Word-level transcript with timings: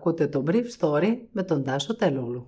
Ακούτε 0.00 0.26
το 0.26 0.44
Brief 0.46 0.64
Story 0.78 1.16
με 1.32 1.42
τον 1.42 1.64
Τάσο 1.64 1.96
Τελούλου. 1.96 2.46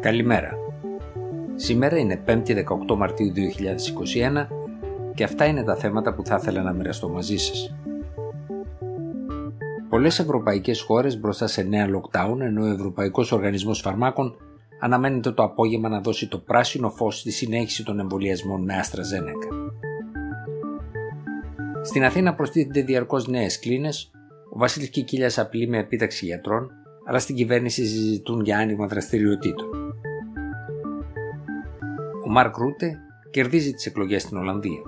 Καλημέρα. 0.00 0.50
Σήμερα 1.54 1.98
είναι 1.98 2.22
5η 2.26 2.64
18 2.88 2.96
Μαρτίου 2.96 3.32
2021 3.32 4.46
και 5.14 5.24
αυτά 5.24 5.44
είναι 5.44 5.62
τα 5.62 5.76
θέματα 5.76 6.14
που 6.14 6.24
θα 6.24 6.38
ήθελα 6.40 6.62
να 6.62 6.72
μοιραστώ 6.72 7.08
μαζί 7.08 7.36
σας. 7.36 7.74
Πολλές 9.88 10.18
ευρωπαϊκές 10.18 10.80
χώρες 10.80 11.20
μπροστά 11.20 11.46
σε 11.46 11.62
νέα 11.62 11.86
lockdown 11.86 12.40
ενώ 12.40 12.62
ο 12.62 12.72
Ευρωπαϊκός 12.72 13.32
Οργανισμός 13.32 13.80
Φαρμάκων 13.80 14.36
αναμένεται 14.80 15.32
το 15.32 15.42
απόγευμα 15.42 15.88
να 15.88 16.00
δώσει 16.00 16.28
το 16.28 16.38
πράσινο 16.38 16.90
φως 16.90 17.18
στη 17.18 17.30
συνέχιση 17.30 17.84
των 17.84 17.98
εμβολιασμών 17.98 18.64
με 18.64 18.74
AstraZeneca. 18.82 19.87
Στην 21.82 22.04
Αθήνα 22.04 22.34
προστίθενται 22.34 22.82
διαρκώς 22.82 23.28
νέες 23.28 23.58
κλίνες, 23.58 24.10
ο 24.54 24.58
Βασίλης 24.58 24.88
Κικίλια 24.88 25.32
απειλεί 25.36 25.68
με 25.68 25.78
επίταξη 25.78 26.24
γιατρών, 26.24 26.70
αλλά 27.06 27.18
στην 27.18 27.36
κυβέρνηση 27.36 27.86
συζητούν 27.86 28.40
για 28.40 28.58
άνοιγμα 28.58 28.86
δραστηριοτήτων. 28.86 29.68
Ο 32.26 32.30
Μαρκ 32.30 32.56
Ρούτε 32.56 32.98
κερδίζει 33.30 33.72
τις 33.72 33.86
εκλογές 33.86 34.22
στην 34.22 34.36
Ολλανδία. 34.36 34.82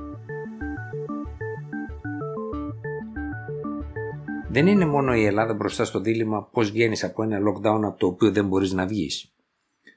Δεν 4.48 4.66
είναι 4.66 4.86
μόνο 4.86 5.14
η 5.14 5.24
Ελλάδα 5.24 5.54
μπροστά 5.54 5.84
στο 5.84 6.00
δίλημα 6.00 6.48
πώς 6.52 6.70
βγαίνεις 6.70 7.04
από 7.04 7.22
ένα 7.22 7.38
lockdown 7.38 7.80
από 7.82 7.98
το 7.98 8.06
οποίο 8.06 8.30
δεν 8.30 8.46
μπορείς 8.46 8.72
να 8.72 8.86
βγεις. 8.86 9.34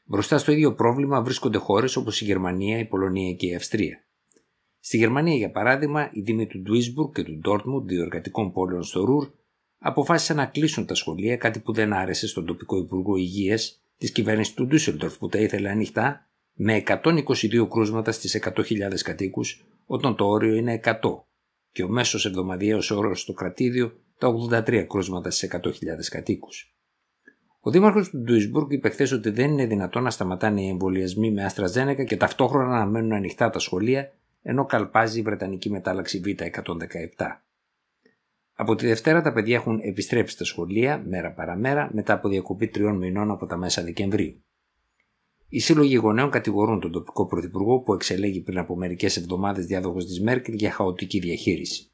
Μπροστά 0.05 0.37
στο 0.37 0.51
ίδιο 0.51 0.73
πρόβλημα 0.73 1.21
βρίσκονται 1.21 1.57
χώρες 1.57 1.95
όπως 1.95 2.21
η 2.21 2.25
Γερμανία, 2.25 2.79
η 2.79 2.85
Πολωνία 2.85 3.33
και 3.33 3.47
η 3.47 3.55
Αυστρία. 3.55 4.03
Στη 4.85 4.97
Γερμανία, 4.97 5.35
για 5.35 5.51
παράδειγμα, 5.51 6.09
οι 6.11 6.21
δήμοι 6.21 6.47
του 6.47 6.59
Ντουίσμπουργκ 6.59 7.11
και 7.13 7.23
του 7.23 7.37
Ντόρτμουντ, 7.37 7.87
δύο 7.87 8.01
εργατικών 8.01 8.51
πόλεων 8.51 8.83
στο 8.83 9.03
Ρουρ, 9.03 9.29
αποφάσισαν 9.77 10.35
να 10.35 10.45
κλείσουν 10.45 10.85
τα 10.85 10.95
σχολεία, 10.95 11.37
κάτι 11.37 11.59
που 11.59 11.73
δεν 11.73 11.93
άρεσε 11.93 12.27
στον 12.27 12.45
τοπικό 12.45 12.77
Υπουργό 12.77 13.15
Υγείας 13.15 13.81
της 13.97 14.11
κυβέρνησης 14.11 14.53
του 14.53 14.65
Ντούσελντορφ 14.65 15.17
που 15.17 15.27
τα 15.27 15.39
ήθελε 15.39 15.69
ανοιχτά, 15.69 16.27
με 16.53 16.83
122 16.87 17.67
κρούσματα 17.69 18.11
στις 18.11 18.35
100.000 18.35 19.01
κατοίκους, 19.03 19.65
όταν 19.85 20.15
το 20.15 20.25
όριο 20.25 20.55
είναι 20.55 20.73
100, 20.73 21.27
και 21.71 21.83
ο 21.83 21.87
μέσος 21.89 22.25
εβδομαδιαίος 22.25 22.91
όρος 22.91 23.21
στο 23.21 23.33
κρατήδιο 23.33 23.93
τα 24.17 24.27
83 24.27 24.85
κρούσματα 24.87 25.31
στις 25.31 25.43
100.000 25.43 26.09
κατοίκους. 26.09 26.75
Ο 27.59 27.71
Δήμαρχος 27.71 28.09
του 28.09 28.17
Ντουισμπουργκ 28.17 28.71
είπε 28.71 28.89
χθες 28.89 29.11
ότι 29.11 29.29
δεν 29.29 29.51
είναι 29.51 29.65
δυνατόν 29.65 30.03
να 30.03 30.09
σταματάνε 30.09 30.61
οι 30.61 30.67
εμβολιασμοί 30.67 31.31
με 31.31 31.43
Αστραζένεκα 31.43 32.03
και 32.03 32.17
ταυτόχρονα 32.17 32.77
να 32.77 32.85
μένουν 32.85 33.13
ανοιχτά 33.13 33.49
τα 33.49 33.59
σχολεία 33.59 34.11
ενώ 34.43 34.65
καλπάζει 34.65 35.19
η 35.19 35.21
Βρετανική 35.21 35.69
μετάλλαξη 35.69 36.21
Β117. 36.25 36.45
Από 38.53 38.75
τη 38.75 38.87
Δευτέρα 38.87 39.21
τα 39.21 39.33
παιδιά 39.33 39.55
έχουν 39.55 39.79
επιστρέψει 39.83 40.33
στα 40.33 40.43
σχολεία 40.43 41.03
μέρα 41.05 41.31
παραμέρα 41.31 41.89
μετά 41.93 42.13
από 42.13 42.29
διακοπή 42.29 42.67
τριών 42.67 42.97
μηνών 42.97 43.31
από 43.31 43.45
τα 43.45 43.57
μέσα 43.57 43.83
Δεκεμβρίου. 43.83 44.43
Οι 45.49 45.59
σύλλογοι 45.59 45.95
γονέων 45.95 46.29
κατηγορούν 46.29 46.79
τον 46.79 46.91
τοπικό 46.91 47.25
πρωθυπουργό 47.25 47.79
που 47.79 47.93
εξελέγει 47.93 48.41
πριν 48.41 48.57
από 48.57 48.75
μερικές 48.75 49.17
εβδομάδες 49.17 49.65
διάδοχος 49.65 50.05
της 50.05 50.21
Μέρκελ 50.21 50.53
για 50.55 50.71
χαοτική 50.71 51.19
διαχείριση. 51.19 51.91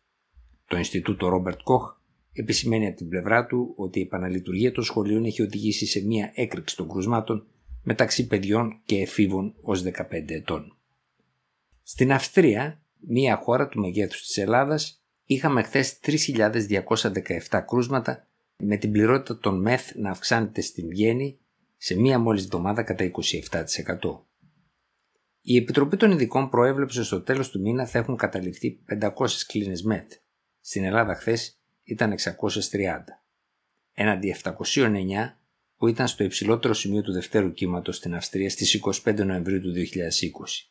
Το 0.66 0.78
Ινστιτούτο 0.78 1.28
Ρόμπερτ 1.28 1.60
Κοχ 1.64 1.98
επισημαίνει 2.34 2.88
από 2.88 2.96
την 2.96 3.10
πλευρά 3.10 3.46
του 3.46 3.74
ότι 3.76 4.00
η 4.00 4.02
επαναλειτουργία 4.02 4.72
των 4.72 4.84
σχολείων 4.84 5.26
έχει 5.26 5.42
οδηγήσει 5.42 5.86
σε 5.86 6.06
μια 6.06 6.32
έκρηξη 6.36 6.76
των 6.76 6.90
κρουσμάτων 6.90 7.48
μεταξύ 7.84 8.28
παιδιών 8.28 8.82
και 8.86 9.02
εφήβων 9.02 9.56
ως 9.62 9.84
15 9.84 9.92
ετών. 10.28 10.79
Στην 11.92 12.12
Αυστρία, 12.12 12.82
μία 13.00 13.36
χώρα 13.36 13.68
του 13.68 13.80
μεγέθους 13.80 14.22
της 14.22 14.38
Ελλάδας, 14.38 15.04
είχαμε 15.26 15.64
χθες 15.64 16.00
3.217 16.00 17.62
κρούσματα 17.68 18.28
με 18.58 18.78
την 18.78 18.92
πληρότητα 18.92 19.40
των 19.40 19.62
ΜΕΘ 19.62 19.96
να 19.96 20.10
αυξάνεται 20.10 20.62
στην 20.62 20.88
Βιέννη 20.88 21.40
σε 21.78 22.00
μία 22.00 22.20
μόλις 22.20 22.44
εβδομάδα 22.44 22.84
κατά 22.84 23.04
27%. 23.04 24.26
Η 25.42 25.58
Επιτροπή 25.58 25.98
των 25.98 26.12
Ειδικών 26.12 26.50
προέβλεψε 26.50 27.04
στο 27.04 27.22
τέλος 27.22 27.50
του 27.50 27.62
μήνα 27.62 27.86
θα 27.86 27.98
έχουν 27.98 28.16
καταληφθεί 28.16 28.80
500 29.02 29.12
κλίνες 29.48 29.84
ΜΕΘ. 29.84 30.06
Στην 30.60 30.84
Ελλάδα 30.84 31.16
χθες 31.16 31.60
ήταν 31.84 32.12
630. 32.12 33.22
Έναντι 33.94 34.36
709 34.44 35.38
που 35.76 35.88
ήταν 35.88 36.08
στο 36.08 36.24
υψηλότερο 36.24 36.74
σημείο 36.74 37.02
του 37.02 37.12
δευτέρου 37.12 37.54
κύματος 37.54 37.96
στην 37.96 38.16
Αυστρία 38.16 38.50
στις 38.50 38.80
25 39.06 39.26
Νοεμβρίου 39.26 39.62
του 39.62 39.72
2020. 39.72 40.70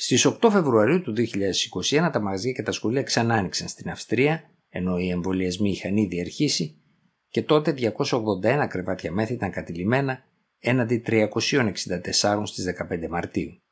Στις 0.00 0.26
8 0.26 0.48
Φεβρουαρίου 0.50 1.02
του 1.02 1.14
2021 1.16 2.10
τα 2.12 2.20
μαγαζιά 2.20 2.52
και 2.52 2.62
τα 2.62 2.72
σχολεία 2.72 3.02
ξανά 3.02 3.34
άνοιξαν 3.34 3.68
στην 3.68 3.90
Αυστρία, 3.90 4.50
ενώ 4.68 4.98
οι 4.98 5.08
εμβολιασμοί 5.08 5.70
είχαν 5.70 5.96
ήδη 5.96 6.20
αρχίσει 6.20 6.82
και 7.28 7.42
τότε 7.42 7.74
281 7.78 8.66
κρεβάτια 8.68 9.12
μέθη 9.12 9.32
ήταν 9.32 9.50
κατηλημένα 9.50 10.24
έναντι 10.58 11.02
364 11.06 12.42
στις 12.44 12.64
15 12.90 13.08
Μαρτίου. 13.08 13.62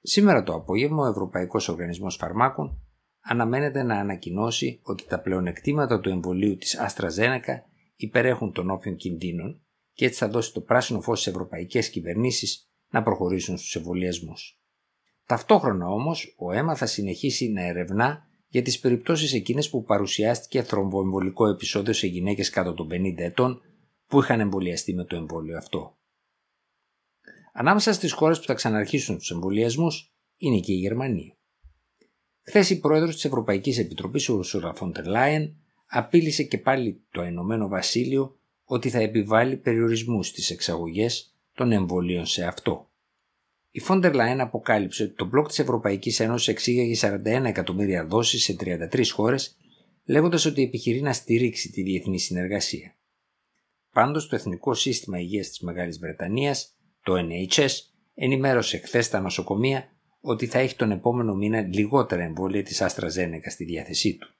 Σήμερα 0.00 0.42
το 0.42 0.54
απόγευμα 0.54 1.02
ο 1.02 1.10
Ευρωπαϊκός 1.10 1.68
Οργανισμός 1.68 2.16
Φαρμάκων 2.16 2.82
αναμένεται 3.20 3.82
να 3.82 3.98
ανακοινώσει 3.98 4.80
ότι 4.82 5.04
τα 5.06 5.20
πλεονεκτήματα 5.20 6.00
του 6.00 6.08
εμβολίου 6.08 6.56
της 6.56 6.78
AstraZeneca 6.80 7.60
υπερέχουν 7.96 8.52
των 8.52 8.70
όποιων 8.70 8.96
κινδύνων 8.96 9.62
και 9.92 10.04
έτσι 10.04 10.18
θα 10.18 10.28
δώσει 10.28 10.52
το 10.52 10.60
πράσινο 10.60 11.00
φως 11.00 11.20
στις 11.20 11.32
ευρωπαϊκές 11.32 11.90
κυβερνήσεις 11.90 12.68
να 12.88 13.02
προχωρήσουν 13.02 13.56
στους 13.56 13.74
εμβολιασμούς. 13.74 14.58
Ταυτόχρονα 15.26 15.88
όμως 15.88 16.34
ο 16.38 16.52
αίμα 16.52 16.76
θα 16.76 16.86
συνεχίσει 16.86 17.48
να 17.48 17.62
ερευνά 17.62 18.26
για 18.48 18.62
τις 18.62 18.78
περιπτώσεις 18.78 19.32
εκείνες 19.32 19.70
που 19.70 19.84
παρουσιάστηκε 19.84 20.62
θρομβοεμβολικό 20.62 21.46
επεισόδιο 21.46 21.92
σε 21.92 22.06
γυναίκες 22.06 22.50
κάτω 22.50 22.74
των 22.74 22.88
50 22.90 23.14
ετών 23.16 23.60
που 24.06 24.20
είχαν 24.20 24.40
εμβολιαστεί 24.40 24.94
με 24.94 25.04
το 25.04 25.16
εμβόλιο 25.16 25.56
αυτό. 25.56 25.98
Ανάμεσα 27.52 27.92
στις 27.92 28.12
χώρες 28.12 28.40
που 28.40 28.46
θα 28.46 28.54
ξαναρχίσουν 28.54 29.18
τους 29.18 29.30
εμβολιασμούς 29.30 30.14
είναι 30.36 30.60
και 30.60 30.72
η 30.72 30.76
Γερμανία. 30.76 31.36
Χθες 32.42 32.70
η 32.70 32.80
πρόεδρος 32.80 33.14
της 33.14 33.24
Ευρωπαϊκής 33.24 33.78
Επιτροπής, 33.78 34.28
ο 34.28 34.40
Ursula 34.44 34.72
von 34.72 34.92
der 34.92 35.48
απείλησε 35.86 36.42
και 36.42 36.58
πάλι 36.58 37.00
το 37.10 37.22
Ηνωμένο 37.22 37.68
Βασίλειο 37.68 38.38
ότι 38.64 38.90
θα 38.90 38.98
επιβάλλει 38.98 39.56
περιορισμούς 39.56 40.26
στις 40.26 40.50
εξαγωγές 40.50 41.34
των 41.54 41.72
εμβολίων 41.72 42.26
σε 42.26 42.44
αυτό. 42.44 42.88
Η 43.76 43.80
Φόντερ 43.80 44.14
Λάιν 44.14 44.40
αποκάλυψε 44.40 45.02
ότι 45.02 45.14
το 45.14 45.24
μπλοκ 45.24 45.48
της 45.48 45.58
Ευρωπαϊκής 45.58 46.20
Ένωσης 46.20 46.48
εξήγαγε 46.48 46.96
41 47.00 47.44
εκατομμύρια 47.44 48.06
δόσεις 48.06 48.44
σε 48.44 48.56
33 48.92 49.04
χώρες, 49.12 49.56
λέγοντας 50.04 50.44
ότι 50.44 50.62
επιχειρεί 50.62 51.00
να 51.00 51.12
στηρίξει 51.12 51.70
τη 51.70 51.82
διεθνή 51.82 52.18
συνεργασία. 52.18 52.96
Πάντως, 53.92 54.28
το 54.28 54.36
Εθνικό 54.36 54.74
Σύστημα 54.74 55.18
Υγείας 55.18 55.48
της 55.48 55.60
Μεγάλης 55.60 55.98
Βρετανίας, 55.98 56.76
το 57.02 57.14
NHS, 57.16 57.68
ενημέρωσε 58.14 58.78
χθες 58.78 59.06
στα 59.06 59.20
νοσοκομεία 59.20 59.88
ότι 60.20 60.46
θα 60.46 60.58
έχει 60.58 60.76
τον 60.76 60.90
επόμενο 60.90 61.34
μήνα 61.34 61.60
λιγότερα 61.60 62.22
εμβόλια 62.22 62.62
της 62.62 62.82
AstraZeneca 62.82 63.50
στη 63.50 63.64
διάθεσή 63.64 64.16
του. 64.16 64.34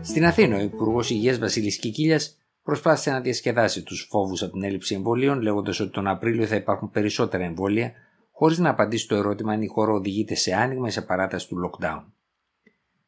Στην 0.00 0.24
Αθήνα, 0.24 0.56
ο 0.56 0.60
Υπουργός 0.60 1.10
Υγείας 1.10 1.38
Βασίλης 1.38 1.78
Κικίλιας 1.78 2.34
προσπάθησε 2.62 3.10
να 3.10 3.20
διασκεδάσει 3.20 3.82
τους 3.82 4.06
φόβους 4.10 4.42
από 4.42 4.52
την 4.52 4.62
έλλειψη 4.62 4.94
εμβολίων, 4.94 5.40
λέγοντας 5.40 5.80
ότι 5.80 5.90
τον 5.90 6.06
Απρίλιο 6.06 6.46
θα 6.46 6.56
υπάρχουν 6.56 6.90
περισσότερα 6.90 7.44
εμβόλια, 7.44 7.92
χωρίς 8.30 8.58
να 8.58 8.70
απαντήσει 8.70 9.08
το 9.08 9.14
ερώτημα 9.14 9.52
αν 9.52 9.62
η 9.62 9.66
χώρα 9.66 9.92
οδηγείται 9.92 10.34
σε 10.34 10.54
άνοιγμα 10.54 10.88
ή 10.88 10.90
σε 10.90 11.02
παράταση 11.02 11.48
του 11.48 11.56
lockdown. 11.64 12.04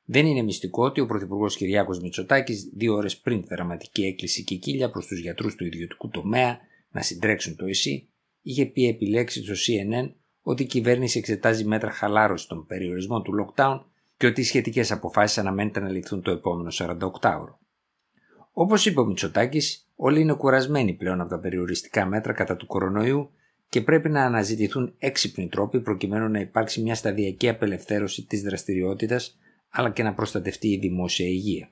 Δεν 0.05 0.27
είναι 0.27 0.43
μυστικό 0.43 0.85
ότι 0.85 1.01
ο 1.01 1.07
Πρωθυπουργός 1.07 1.57
Κυριάκος 1.57 2.01
Μητσοτάκης, 2.01 2.71
δύο 2.75 2.95
ώρες 2.95 3.19
πριν 3.19 3.41
τη 3.41 3.47
δραματική 3.47 4.03
έκκληση 4.05 4.45
και 4.45 4.55
κύλια 4.55 4.91
προς 4.91 5.07
τους 5.07 5.21
γιατρούς 5.21 5.55
του 5.55 5.65
ιδιωτικού 5.65 6.09
τομέα 6.09 6.59
να 6.91 7.03
συντρέξουν 7.03 7.57
το 7.57 7.67
ΕΣΥ, 7.67 8.09
είχε 8.43 8.67
πει 8.67 8.87
επιλέξει 8.87 9.43
στο 9.45 9.55
CNN 9.67 10.13
ότι 10.43 10.63
η 10.63 10.67
κυβέρνηση 10.67 11.19
εξετάζει 11.19 11.65
μέτρα 11.65 11.91
χαλάρωσης 11.91 12.47
των 12.47 12.67
περιορισμών 12.67 13.23
του 13.23 13.33
lockdown 13.41 13.81
και 14.17 14.27
ότι 14.27 14.41
οι 14.41 14.45
σχετικές 14.45 14.93
αποφάσεις 14.93 15.39
αναμένεται 15.39 15.81
να 15.81 15.89
ληφθούν 15.89 16.23
το 16.23 16.31
επόμενο 16.31 16.71
48ωρο. 16.73 17.62
Όπως 18.53 18.87
είπε 18.87 19.01
ο 19.01 19.05
Μητσοτάκης, 19.05 19.89
όλοι 19.97 20.21
είναι 20.21 20.35
κουρασμένοι 20.35 20.93
πλέον 20.95 21.21
από 21.21 21.31
τα 21.31 21.39
περιοριστικά 21.39 22.07
μέτρα 22.07 22.33
κατά 22.33 22.57
του 22.57 22.67
κορονοϊού 22.67 23.31
και 23.69 23.81
πρέπει 23.81 24.09
να 24.09 24.25
αναζητηθούν 24.25 24.95
έξυπνοι 24.99 25.49
τρόποι 25.49 25.81
προκειμένου 25.81 26.29
να 26.29 26.41
υπάρξει 26.41 26.83
μια 26.83 26.95
σταδιακή 26.95 27.49
απελευθέρωση 27.49 28.23
της 28.27 28.43
δραστηριότητας 28.43 29.39
αλλά 29.71 29.91
και 29.91 30.03
να 30.03 30.15
προστατευτεί 30.15 30.69
η 30.69 30.79
δημόσια 30.79 31.27
υγεία. 31.27 31.71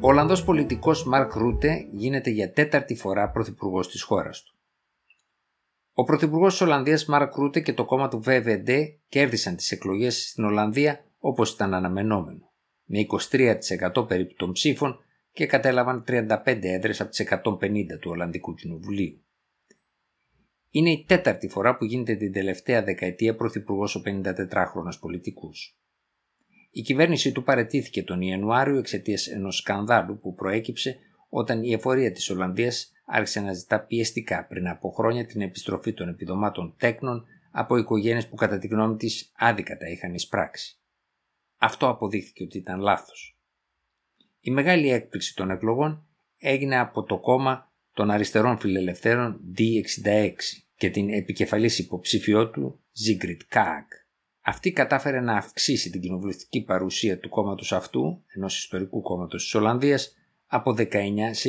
Ο 0.00 0.08
Ολλανδός 0.08 0.44
πολιτικός 0.44 1.04
Μαρκ 1.04 1.34
Ρούτε 1.34 1.86
γίνεται 1.90 2.30
για 2.30 2.52
τέταρτη 2.52 2.94
φορά 2.94 3.30
πρωθυπουργός 3.30 3.88
της 3.88 4.02
χώρας 4.02 4.42
του. 4.42 4.54
Ο 5.92 6.04
πρωθυπουργός 6.04 6.52
της 6.52 6.60
Ολλανδίας 6.60 7.06
Μαρκ 7.06 7.34
Ρούτε 7.34 7.60
και 7.60 7.72
το 7.72 7.84
κόμμα 7.84 8.08
του 8.08 8.22
VVD 8.26 8.84
κέρδισαν 9.08 9.56
τις 9.56 9.72
εκλογές 9.72 10.28
στην 10.28 10.44
Ολλανδία 10.44 11.04
όπως 11.18 11.52
ήταν 11.52 11.74
αναμενόμενο, 11.74 12.45
με 12.86 13.06
23% 13.94 14.08
περίπου 14.08 14.34
των 14.34 14.52
ψήφων 14.52 15.00
και 15.32 15.46
κατέλαβαν 15.46 16.04
35 16.08 16.58
έδρες 16.62 17.00
από 17.00 17.10
τις 17.10 17.26
150 17.44 17.98
του 18.00 18.10
Ολλανδικού 18.10 18.54
Κοινοβουλίου. 18.54 19.20
Είναι 20.70 20.90
η 20.90 21.04
τέταρτη 21.08 21.48
φορά 21.48 21.76
που 21.76 21.84
γίνεται 21.84 22.14
την 22.14 22.32
τελευταία 22.32 22.82
δεκαετία 22.82 23.36
πρωθυπουργός 23.36 23.94
ο 23.94 24.02
54χρονο 24.06 24.98
πολιτικού. 25.00 25.50
Η 26.70 26.82
κυβέρνηση 26.82 27.32
του 27.32 27.42
παρετήθηκε 27.42 28.02
τον 28.02 28.20
Ιανουάριο 28.20 28.78
εξαιτίας 28.78 29.26
ενός 29.26 29.56
σκανδάλου 29.56 30.18
που 30.18 30.34
προέκυψε 30.34 30.98
όταν 31.28 31.62
η 31.62 31.72
εφορία 31.72 32.12
της 32.12 32.30
Ολλανδίας 32.30 32.92
άρχισε 33.04 33.40
να 33.40 33.52
ζητά 33.52 33.80
πιεστικά 33.80 34.46
πριν 34.46 34.68
από 34.68 34.90
χρόνια 34.90 35.26
την 35.26 35.40
επιστροφή 35.40 35.92
των 35.92 36.08
επιδομάτων 36.08 36.74
τέκνων 36.78 37.24
από 37.50 37.76
οικογένειες 37.76 38.28
που 38.28 38.36
κατά 38.36 38.58
τη 38.58 38.66
γνώμη 38.66 38.96
της 38.96 39.32
άδικα 39.36 39.76
τα 39.76 39.86
είχαν 39.86 40.14
εισπράξει. 40.14 40.78
Αυτό 41.56 41.88
αποδείχθηκε 41.88 42.44
ότι 42.44 42.58
ήταν 42.58 42.80
λάθος. 42.80 43.38
Η 44.40 44.50
μεγάλη 44.50 44.90
έκπληξη 44.90 45.34
των 45.34 45.50
εκλογών 45.50 46.06
έγινε 46.38 46.78
από 46.78 47.02
το 47.02 47.18
κόμμα 47.18 47.72
των 47.92 48.10
αριστερών 48.10 48.58
φιλελευθέρων 48.58 49.40
D66 49.58 50.32
και 50.76 50.90
την 50.90 51.10
επικεφαλής 51.10 51.78
υποψήφιό 51.78 52.50
του 52.50 52.80
Ζίγκριτ 52.92 53.40
Κάκ. 53.48 53.92
Αυτή 54.40 54.72
κατάφερε 54.72 55.20
να 55.20 55.36
αυξήσει 55.36 55.90
την 55.90 56.00
κοινοβουλευτική 56.00 56.62
παρουσία 56.62 57.18
του 57.18 57.28
κόμματος 57.28 57.72
αυτού, 57.72 58.24
ενός 58.26 58.58
ιστορικού 58.58 59.00
κόμματος 59.00 59.42
της 59.42 59.54
Ολλανδίας, 59.54 60.14
από 60.46 60.72
19 60.72 61.34
σε 61.34 61.48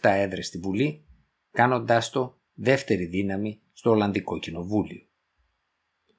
27 0.00 0.10
έδρες 0.10 0.46
στη 0.46 0.58
Βουλή, 0.58 1.04
κάνοντάς 1.50 2.10
το 2.10 2.38
δεύτερη 2.54 3.04
δύναμη 3.04 3.60
στο 3.72 3.90
Ολλανδικό 3.90 4.38
Κοινοβούλιο. 4.38 5.02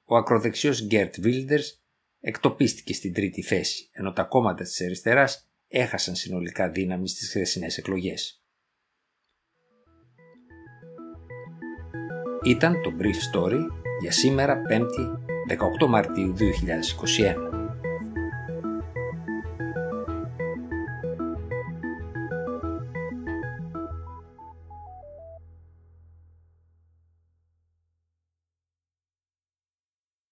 Ο 0.04 0.16
ακροδεξιός 0.16 0.86
Γκέρτ 0.86 1.20
Βίλντερς 1.20 1.85
εκτοπίστηκε 2.26 2.94
στην 2.94 3.12
τρίτη 3.12 3.42
θέση, 3.42 3.88
ενώ 3.92 4.12
τα 4.12 4.22
κόμματα 4.22 4.64
της 4.64 4.80
αριστεράς 4.80 5.48
έχασαν 5.68 6.14
συνολικά 6.14 6.70
δύναμη 6.70 7.08
στις 7.08 7.28
χθεσινές 7.28 7.78
εκλογές. 7.78 8.42
Ήταν 12.44 12.82
το 12.82 12.92
Brief 12.98 13.36
Story 13.36 13.60
για 14.00 14.12
σήμερα 14.12 14.62
5η 14.70 15.18
18 15.82 15.86
Μαρτίου 15.86 16.34
2021. 16.36 17.55